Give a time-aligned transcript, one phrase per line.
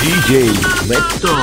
[0.00, 0.48] DJ
[0.88, 1.36] Beto.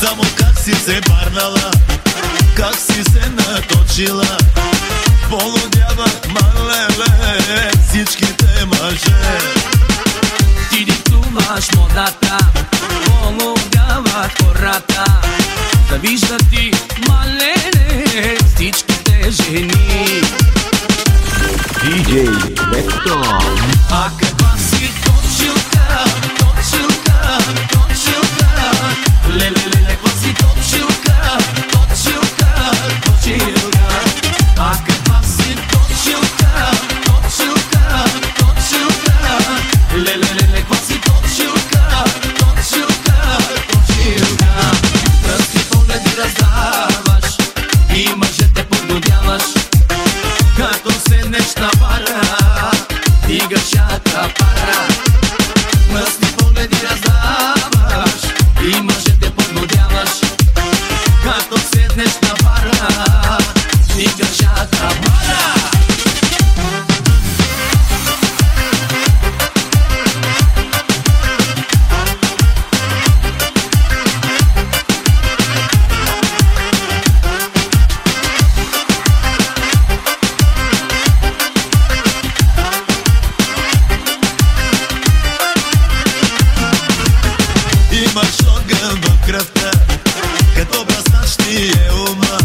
[0.00, 1.70] Само как си се барнала,
[2.56, 4.36] как си се наточила
[5.30, 9.16] Полудяват малеле всичките мъже.
[10.70, 12.38] Ти диктуваш модата,
[13.04, 15.04] полудяват хората.
[15.90, 16.69] Да виждат ти
[89.30, 89.70] кръвта,
[90.56, 92.38] като бръснаш ти е ума.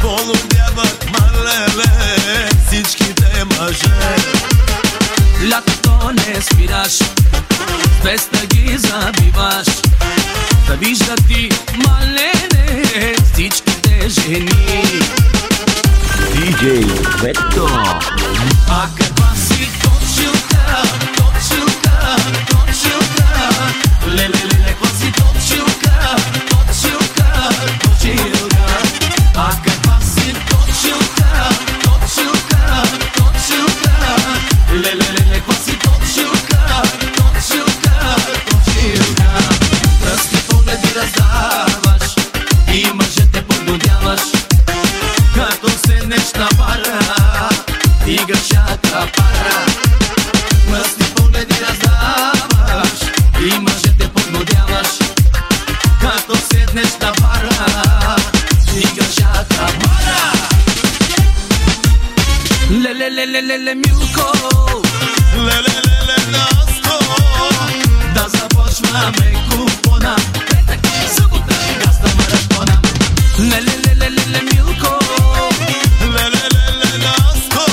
[0.00, 4.16] Полудяват малеле всичките мъже.
[5.50, 6.98] Лятото не спираш,
[8.02, 9.66] феста ги забиваш.
[10.66, 11.48] Да виждат ти
[11.86, 12.84] малене
[13.32, 15.02] всичките жени.
[16.34, 16.84] DJ
[17.20, 17.68] Beto.
[18.68, 18.86] А
[27.98, 28.57] chill
[63.08, 64.32] Леле, леле, леле, милко
[65.36, 66.98] Леле-леле наско
[68.14, 70.80] да започваме купона Петък,
[71.16, 71.54] събота,
[71.84, 72.80] газда маратона
[73.38, 74.98] Леле, леле, леле, милко
[76.02, 77.72] Леле-леле наско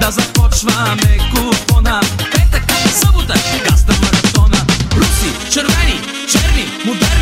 [0.00, 2.00] да започваме купона
[2.32, 3.34] Петък, събота,
[3.68, 4.66] газда маратона
[4.96, 7.15] Руси, червени, черни, Раки,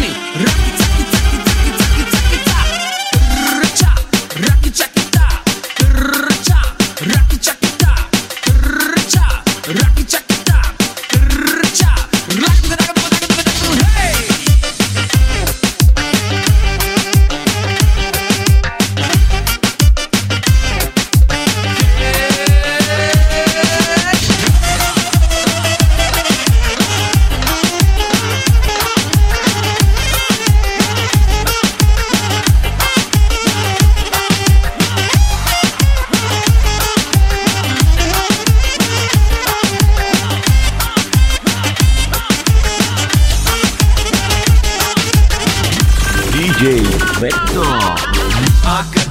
[46.64, 46.80] DJ
[47.20, 49.03] Vector.